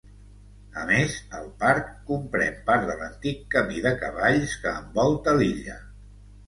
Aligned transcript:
A 0.83 0.85
més, 0.91 1.17
el 1.41 1.45
parc 1.59 1.91
comprèn 2.09 2.57
part 2.71 2.89
de 2.93 2.97
l'antic 3.03 3.47
Camí 3.57 3.87
de 3.87 3.95
Cavalls 4.03 4.61
que 4.67 4.77
envolta 4.83 5.41
l'illa. 5.43 5.83